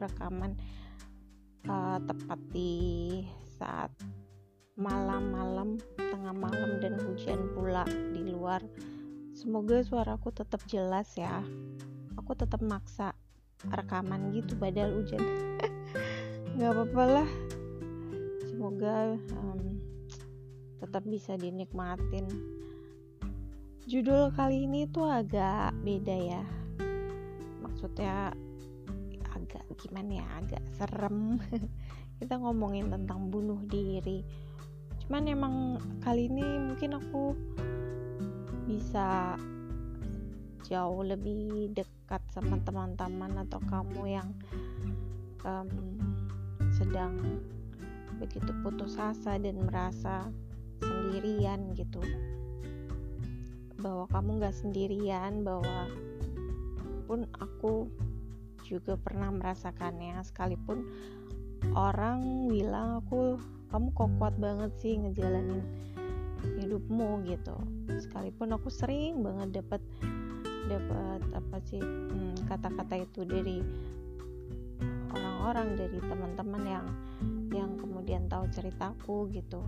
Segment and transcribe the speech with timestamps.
[0.00, 0.56] rekaman
[1.68, 2.72] uh, tepat di
[3.60, 3.92] saat
[4.80, 7.84] malam-malam tengah malam dan hujan pula
[8.16, 8.64] di luar.
[9.36, 11.44] Semoga suaraku tetap jelas ya.
[12.16, 13.12] Aku tetap maksa
[13.68, 15.20] rekaman gitu padahal hujan.
[16.56, 17.30] Nggak apa-apa lah.
[18.48, 19.80] Semoga um,
[20.80, 22.24] tetap bisa dinikmatin.
[23.84, 26.42] Judul kali ini tuh agak beda ya.
[27.60, 28.32] Maksudnya
[29.80, 30.26] gimana ya?
[30.36, 31.40] Agak serem.
[32.20, 34.20] Kita ngomongin tentang bunuh diri.
[35.04, 35.54] Cuman emang
[36.04, 37.32] kali ini mungkin aku
[38.68, 39.34] bisa
[40.68, 44.28] jauh lebih dekat sama teman-teman atau kamu yang
[45.42, 45.98] um,
[46.70, 47.18] sedang
[48.22, 50.28] begitu putus asa dan merasa
[50.84, 51.98] sendirian gitu.
[53.80, 55.88] Bahwa kamu gak sendirian bahwa
[57.10, 57.90] pun aku
[58.70, 60.86] juga pernah merasakannya sekalipun
[61.74, 63.34] orang bilang aku
[63.74, 65.62] kamu kok kuat banget sih ngejalanin
[66.62, 67.58] hidupmu gitu.
[68.00, 69.82] Sekalipun aku sering banget dapat
[70.70, 73.58] dapat apa sih hmm, kata-kata hmm, itu dari
[75.10, 76.86] orang-orang dari teman-teman yang
[77.50, 79.62] yang kemudian tahu ceritaku gitu.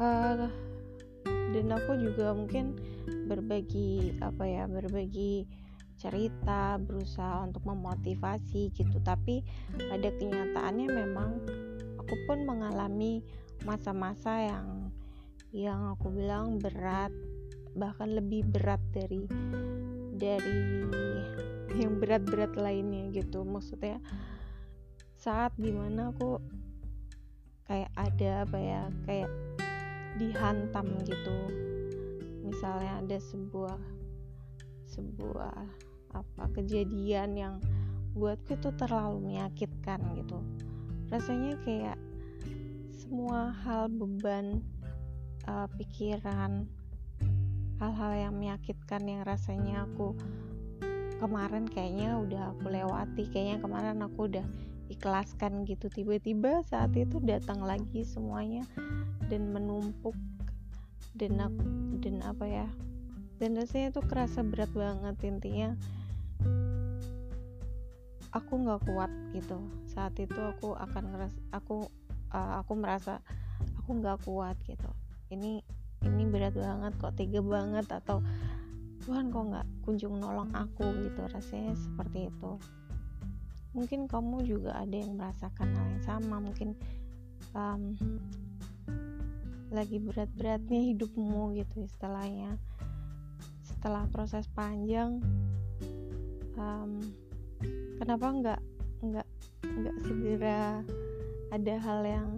[0.00, 0.48] Uh,
[1.52, 2.78] dan aku juga mungkin
[3.28, 5.44] berbagi apa ya berbagi
[6.00, 8.96] cerita berusaha untuk memotivasi gitu.
[9.04, 9.44] Tapi
[9.76, 11.30] pada kenyataannya memang
[12.00, 13.20] aku pun mengalami
[13.68, 14.88] masa-masa yang
[15.52, 17.12] yang aku bilang berat
[17.76, 19.28] bahkan lebih berat dari
[20.16, 20.88] dari
[21.76, 23.44] yang berat-berat lainnya gitu.
[23.44, 24.00] Maksudnya
[25.20, 26.40] saat di mana aku
[27.68, 29.30] kayak ada apa ya kayak
[30.18, 31.36] dihantam gitu.
[32.42, 33.78] Misalnya ada sebuah
[34.90, 35.54] sebuah
[36.10, 37.54] apa kejadian yang
[38.14, 40.42] buatku itu terlalu menyakitkan gitu.
[41.10, 41.98] Rasanya kayak
[42.94, 44.62] semua hal beban
[45.46, 46.66] uh, pikiran
[47.80, 50.12] hal-hal yang menyakitkan yang rasanya aku
[51.16, 54.46] kemarin kayaknya udah aku lewati kayaknya kemarin aku udah
[54.90, 55.86] ikhlaskan gitu.
[55.90, 58.66] Tiba-tiba saat itu datang lagi semuanya
[59.30, 60.14] dan menumpuk
[61.14, 61.38] dan
[62.02, 62.68] dan apa ya
[63.40, 65.72] dan rasanya itu kerasa berat banget intinya
[68.30, 69.58] aku nggak kuat gitu.
[69.90, 71.90] Saat itu aku akan ngeras aku
[72.30, 73.18] uh, aku merasa
[73.78, 74.90] aku nggak kuat gitu.
[75.30, 75.62] Ini
[76.00, 78.24] ini berat banget kok tega banget atau
[79.04, 80.84] Tuhan kok nggak kunjung nolong aku?
[81.04, 82.52] gitu rasanya seperti itu.
[83.70, 86.74] Mungkin kamu juga ada yang merasakan hal yang sama mungkin
[87.54, 87.94] um,
[89.70, 92.58] lagi berat-beratnya hidupmu gitu istilahnya.
[93.62, 95.22] Setelah proses panjang
[96.58, 96.98] um,
[98.00, 98.60] kenapa nggak
[99.04, 99.28] nggak
[99.60, 100.80] nggak segera
[101.52, 102.28] ada hal yang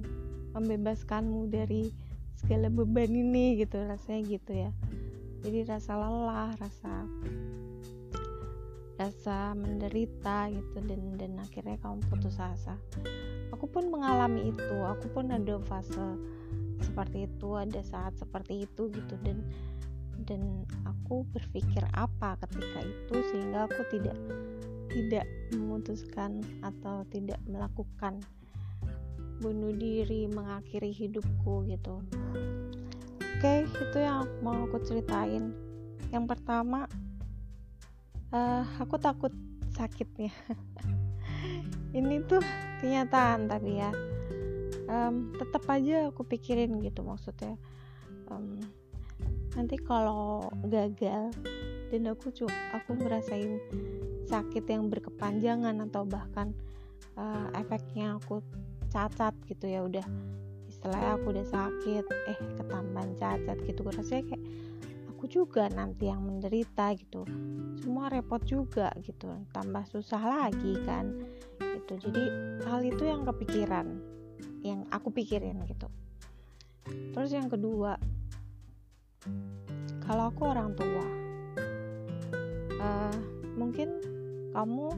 [0.59, 1.95] membebaskanmu dari
[2.35, 3.79] segala beban ini gitu?
[3.79, 4.71] Rasanya gitu ya.
[5.47, 7.07] Jadi rasa lelah rasa
[8.99, 12.75] rasa menderita gitu dan dan akhirnya kamu putus asa.
[13.55, 14.77] Aku pun mengalami itu.
[14.83, 16.19] Aku pun ada fase
[16.83, 19.15] seperti itu ada saat seperti itu gitu.
[19.23, 19.47] Dan
[20.27, 24.15] dan aku berpikir apa ketika itu sehingga aku tidak
[24.93, 25.27] tidak
[25.57, 28.21] memutuskan atau tidak melakukan
[29.43, 31.99] bunuh diri mengakhiri hidupku gitu.
[33.19, 35.51] Oke itu yang mau aku ceritain.
[36.15, 36.87] Yang pertama
[38.31, 39.35] uh, aku takut
[39.75, 40.31] sakitnya.
[41.99, 42.41] Ini tuh
[42.79, 43.91] kenyataan tapi ya.
[44.93, 47.57] Um, tetap aja aku pikirin gitu maksudnya.
[48.31, 48.61] Um,
[49.57, 51.35] nanti kalau gagal
[51.91, 52.33] dan aku
[52.73, 53.61] aku ngerasain
[54.33, 56.57] sakit yang berkepanjangan atau bahkan
[57.21, 58.41] uh, efeknya aku
[58.89, 60.07] cacat gitu ya udah.
[60.73, 64.45] Istilahnya aku udah sakit eh ketambahan cacat gitu rasanya kayak
[65.13, 67.29] aku juga nanti yang menderita gitu.
[67.79, 71.13] Semua repot juga gitu tambah susah lagi kan
[71.61, 72.09] gitu.
[72.09, 72.23] Jadi
[72.65, 73.87] hal itu yang kepikiran
[74.65, 75.93] yang aku pikirin gitu.
[77.13, 78.01] Terus yang kedua
[80.03, 81.07] kalau aku orang tua
[82.83, 83.15] uh,
[83.55, 84.12] mungkin
[84.53, 84.89] kamu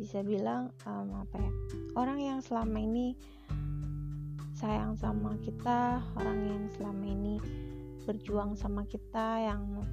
[0.00, 1.52] bisa bilang um, apa ya
[1.98, 3.12] orang yang selama ini
[4.56, 7.36] sayang sama kita orang yang selama ini
[8.08, 9.84] berjuang sama kita yang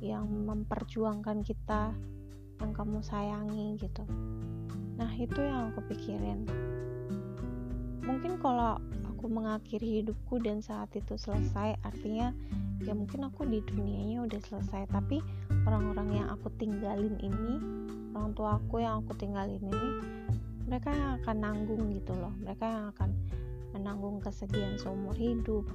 [0.00, 1.92] yang memperjuangkan kita
[2.60, 4.04] yang kamu sayangi gitu.
[5.00, 6.44] Nah itu yang aku pikirin.
[8.04, 8.76] Mungkin kalau
[9.08, 12.32] aku mengakhiri hidupku dan saat itu selesai artinya
[12.80, 15.20] ya mungkin aku di dunianya udah selesai tapi
[15.70, 17.54] orang-orang yang aku tinggalin ini
[18.10, 19.90] orang tua aku yang aku tinggalin ini
[20.66, 22.30] mereka yang akan nanggung gitu loh.
[22.42, 23.10] Mereka yang akan
[23.74, 25.66] menanggung kesedihan seumur hidup.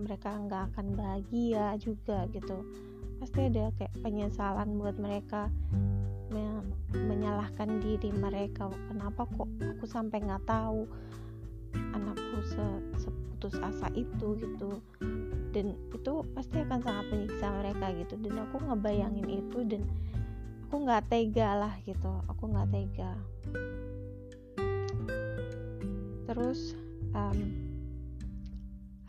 [0.00, 2.64] Mereka nggak akan bahagia juga gitu.
[3.20, 5.52] Pasti ada kayak penyesalan buat mereka
[6.96, 8.72] menyalahkan diri mereka.
[8.88, 10.88] Kenapa kok aku sampai nggak tahu
[11.92, 12.66] anakku se
[13.04, 14.80] seputus asa itu gitu
[15.52, 18.14] dan itu pasti akan sangat menyiksa mereka gitu.
[18.18, 19.84] Dan aku ngebayangin itu dan
[20.66, 22.12] aku nggak tega lah gitu.
[22.32, 23.12] Aku nggak tega.
[26.24, 26.72] Terus
[27.12, 27.38] um,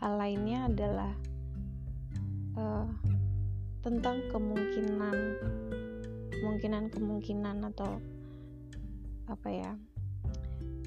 [0.04, 1.12] hal lainnya adalah
[2.60, 2.88] uh,
[3.80, 5.16] tentang kemungkinan
[6.40, 8.00] kemungkinan kemungkinan atau
[9.24, 9.72] apa ya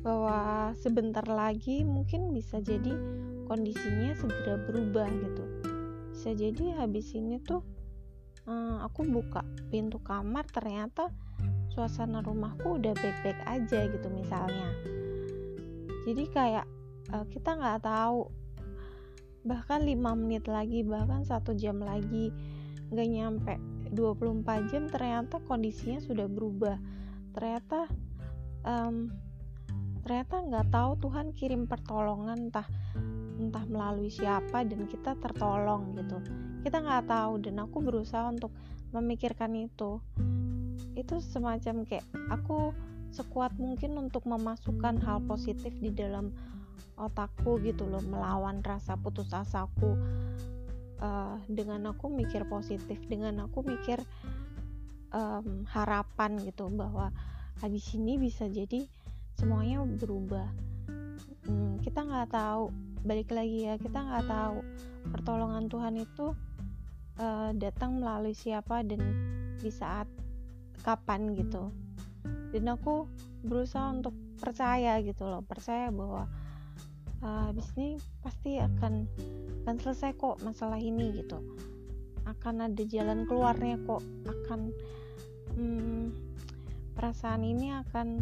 [0.06, 2.94] bahwa sebentar lagi mungkin bisa jadi
[3.47, 5.44] kondisinya segera berubah gitu.
[6.11, 7.63] Bisa jadi habis ini tuh
[8.44, 11.07] hmm, aku buka pintu kamar ternyata
[11.71, 14.69] suasana rumahku udah baik-baik aja gitu misalnya.
[16.03, 16.65] Jadi kayak
[17.15, 18.27] uh, kita nggak tahu
[19.47, 22.35] bahkan 5 menit lagi bahkan satu jam lagi
[22.91, 23.53] nggak nyampe
[23.95, 26.75] 24 jam ternyata kondisinya sudah berubah.
[27.31, 27.88] Ternyata
[28.67, 29.11] um,
[30.03, 32.67] ternyata nggak tahu Tuhan kirim pertolongan entah
[33.37, 36.17] entah melalui siapa dan kita tertolong gitu.
[36.65, 38.51] Kita nggak tahu dan aku berusaha untuk
[38.91, 40.01] memikirkan itu.
[40.97, 42.73] Itu semacam kayak aku
[43.13, 46.33] sekuat mungkin untuk memasukkan hal positif di dalam
[46.97, 49.95] otakku gitu loh melawan rasa putus asaku.
[50.97, 54.01] Uh, dengan aku mikir positif dengan aku mikir
[55.13, 57.13] um, harapan gitu bahwa
[57.61, 58.89] habis ini bisa jadi
[59.37, 60.49] semuanya berubah.
[61.45, 62.73] Hmm, kita nggak tahu
[63.07, 64.59] balik lagi ya kita nggak tahu.
[65.15, 66.36] Pertolongan Tuhan itu
[67.24, 69.00] uh, datang melalui siapa dan
[69.57, 70.12] di saat
[70.83, 71.71] kapan gitu.
[72.51, 73.07] Dan aku
[73.48, 76.27] berusaha untuk percaya gitu loh percaya bahwa
[77.24, 79.07] uh, habis ini pasti akan
[79.63, 81.39] akan selesai kok masalah ini gitu.
[82.27, 84.75] Akan ada jalan keluarnya kok akan
[85.56, 86.12] hmm,
[86.92, 88.19] perasaan ini akan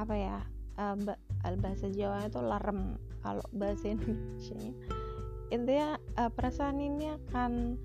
[0.00, 0.38] apa ya
[0.80, 0.96] uh,
[1.60, 4.58] bahasa Jawa itu larem kalau bahasa Indonesia.
[5.48, 7.80] Intinya uh, perasaan ini akan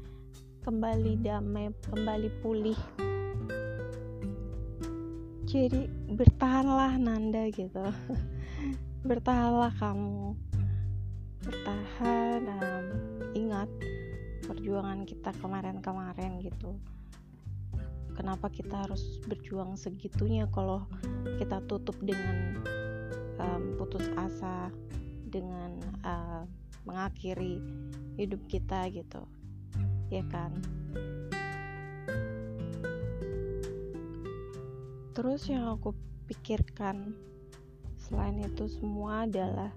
[0.64, 2.80] kembali damai kembali pulih.
[5.44, 5.86] Jadi
[6.18, 7.84] bertahanlah Nanda gitu.
[9.10, 10.34] Bertahanlah kamu.
[11.44, 12.86] Bertahan um,
[13.36, 13.70] ingat
[14.48, 16.80] perjuangan kita kemarin-kemarin gitu.
[18.14, 20.86] Kenapa kita harus berjuang segitunya kalau
[21.38, 22.62] kita tutup dengan
[23.42, 24.70] um, putus asa
[25.34, 26.46] dengan uh,
[26.86, 27.58] mengakhiri
[28.22, 29.26] hidup kita gitu.
[30.14, 30.54] Ya kan?
[35.18, 35.98] Terus yang aku
[36.30, 37.18] pikirkan
[37.98, 39.74] selain itu semua adalah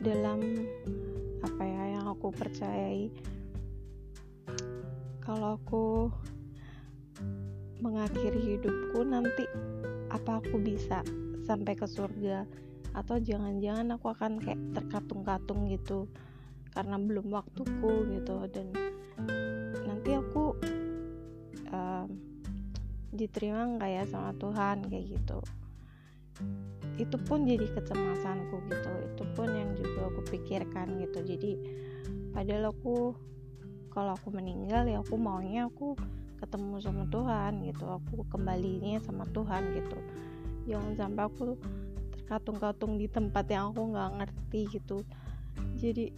[0.00, 0.68] dalam
[1.40, 3.08] apa ya yang aku percayai
[5.24, 5.86] kalau aku
[7.80, 9.44] mengakhiri hidupku nanti
[10.08, 11.02] apa aku bisa
[11.44, 12.46] sampai ke surga
[12.96, 16.08] atau jangan-jangan aku akan kayak terkatung-katung gitu
[16.72, 18.34] karena belum waktuku gitu.
[18.48, 18.72] Dan
[19.84, 20.56] nanti aku
[21.68, 22.08] um,
[23.12, 25.38] diterima nggak ya sama Tuhan kayak gitu.
[26.96, 28.92] Itu pun jadi kecemasanku gitu.
[29.12, 31.20] Itu pun yang juga aku pikirkan gitu.
[31.20, 31.52] Jadi
[32.32, 33.12] padahal aku
[33.92, 35.96] kalau aku meninggal ya aku maunya aku
[36.40, 37.84] ketemu sama Tuhan gitu.
[37.84, 40.00] Aku kembalinya sama Tuhan gitu.
[40.64, 41.56] Jangan sampai aku
[42.26, 45.06] terkatung-katung di tempat yang aku nggak ngerti gitu.
[45.78, 46.10] Jadi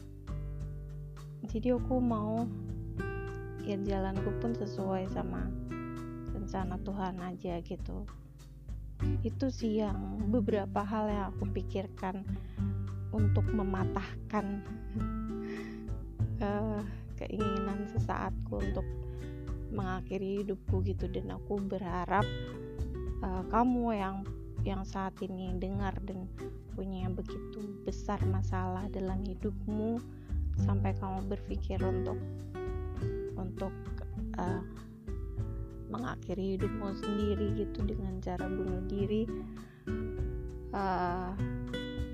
[1.45, 2.49] jadi aku mau
[3.69, 5.45] ya jalanku pun sesuai sama
[6.33, 8.09] rencana Tuhan aja gitu.
[9.21, 12.25] Itu sih yang beberapa hal yang aku pikirkan
[13.13, 14.65] untuk mematahkan
[16.41, 16.81] uh,
[17.21, 18.89] keinginan sesaatku untuk
[19.77, 21.05] mengakhiri hidupku gitu.
[21.05, 22.25] Dan aku berharap
[23.21, 24.25] uh, kamu yang
[24.69, 26.29] yang saat ini dengar dan
[26.77, 29.97] punya begitu besar masalah dalam hidupmu
[30.61, 32.21] sampai kamu berpikir untuk
[33.41, 33.73] untuk
[34.37, 34.61] uh,
[35.89, 39.25] mengakhiri hidupmu sendiri gitu dengan cara bunuh diri
[40.77, 41.33] uh,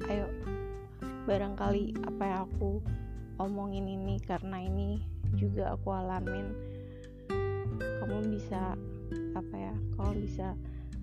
[0.07, 0.31] ayo
[1.27, 2.79] barangkali apa yang aku
[3.43, 5.03] omongin ini karena ini
[5.35, 6.55] juga aku alamin
[7.75, 8.79] kamu bisa
[9.35, 10.55] apa ya kamu bisa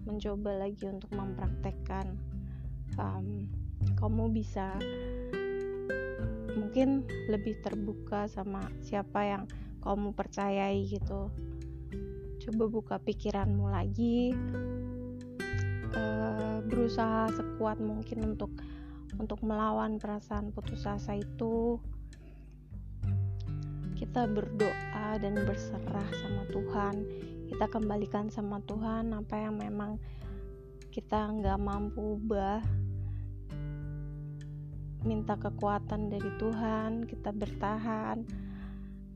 [0.06, 2.18] mencoba lagi untuk mempraktekkan
[2.98, 3.46] um,
[3.98, 4.78] kamu bisa
[6.58, 9.44] mungkin lebih terbuka sama siapa yang
[9.82, 11.32] kamu percayai gitu.
[12.42, 14.34] Coba buka pikiranmu lagi
[15.94, 18.52] uh, berusaha sekuat mungkin untuk
[19.18, 21.78] untuk melawan perasaan putus asa itu.
[23.98, 26.96] Kita berdoa dan berserah sama Tuhan
[27.52, 30.00] kita kembalikan sama Tuhan apa yang memang
[30.88, 32.64] kita nggak mampu ubah.
[35.04, 38.24] Minta kekuatan dari Tuhan kita bertahan.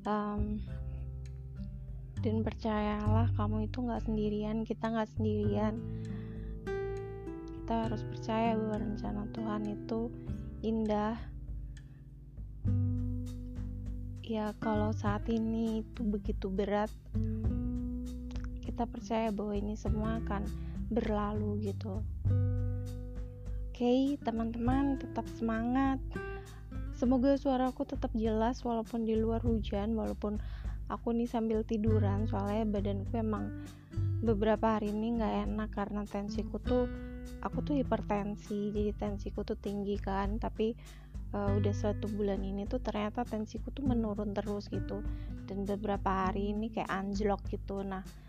[0.03, 0.59] Um,
[2.19, 5.79] dan percayalah kamu itu nggak sendirian kita nggak sendirian.
[7.55, 10.11] Kita harus percaya bahwa rencana Tuhan itu
[10.59, 11.15] indah.
[14.27, 16.91] Ya kalau saat ini itu begitu berat
[18.75, 20.43] kita percaya bahwa ini semua akan
[20.91, 22.03] berlalu gitu.
[23.71, 26.03] Oke okay, teman-teman tetap semangat.
[26.91, 30.43] Semoga suaraku tetap jelas walaupun di luar hujan walaupun
[30.91, 33.47] aku nih sambil tiduran soalnya badanku emang
[34.19, 36.91] beberapa hari ini nggak enak karena tensiku tuh
[37.47, 40.35] aku tuh hipertensi jadi tensiku tuh tinggi kan.
[40.35, 40.75] Tapi
[41.31, 44.99] uh, udah satu bulan ini tuh ternyata tensiku tuh menurun terus gitu.
[45.47, 47.79] Dan beberapa hari ini kayak anjlok gitu.
[47.79, 48.24] Nah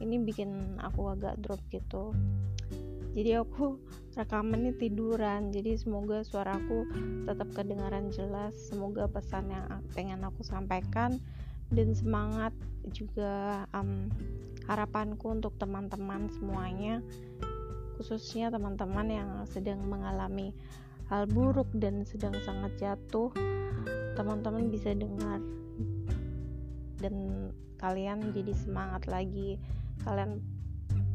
[0.00, 2.16] ini bikin aku agak drop gitu.
[3.14, 3.78] Jadi aku
[4.18, 5.52] rekaman ini tiduran.
[5.52, 6.88] Jadi semoga suaraku
[7.28, 8.56] tetap kedengaran jelas.
[8.56, 11.20] Semoga pesan yang pengen aku sampaikan
[11.70, 12.50] dan semangat
[12.90, 14.10] juga um,
[14.66, 16.98] harapanku untuk teman-teman semuanya
[18.00, 20.56] khususnya teman-teman yang sedang mengalami
[21.12, 23.28] hal buruk dan sedang sangat jatuh
[24.16, 25.38] teman-teman bisa dengar
[26.98, 27.14] dan
[27.76, 29.60] kalian jadi semangat lagi
[30.04, 30.40] kalian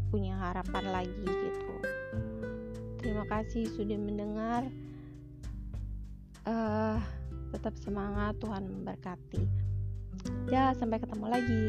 [0.10, 1.74] punya harapan lagi gitu.
[3.02, 4.64] Terima kasih sudah mendengar.
[6.46, 7.02] Uh,
[7.50, 9.44] tetap semangat Tuhan memberkati.
[10.50, 11.66] Ya sampai ketemu lagi